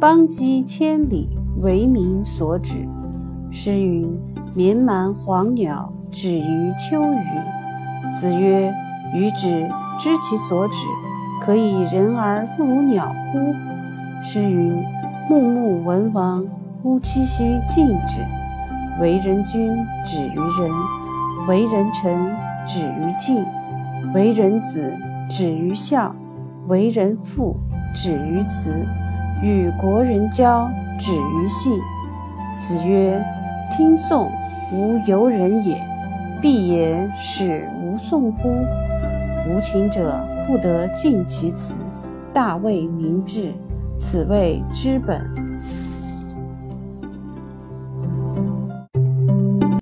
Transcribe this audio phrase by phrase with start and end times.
[0.00, 1.28] 邦畿千里，
[1.60, 2.88] 为民所指。
[3.50, 4.18] 诗云
[4.56, 7.26] ：“绵蛮黄鸟，止于秋雨。”
[8.18, 8.72] 子曰
[9.12, 9.68] ：“予止，
[9.98, 10.76] 知其所指，
[11.42, 13.52] 可以人而不如鸟乎？”
[14.24, 14.82] 诗云
[15.28, 16.46] ：“穆穆文王，
[16.84, 18.22] 乌七兮敬止。”
[19.02, 19.68] 为人君，
[20.02, 20.72] 止于仁；
[21.46, 22.34] 为人臣，
[22.66, 23.44] 止于敬；
[24.14, 24.94] 为人子，
[25.28, 26.10] 止于孝；
[26.68, 27.54] 为人父，
[27.94, 28.72] 止于慈；
[29.42, 31.78] 与国人交，止于信。
[32.58, 33.24] 子曰
[33.72, 34.30] ：“听讼，
[34.70, 35.76] 无由人也；
[36.42, 38.50] 必言使无讼乎？
[39.48, 41.74] 无情者不得尽其辞。
[42.34, 43.52] 大为明志，
[43.96, 45.26] 此谓知本。”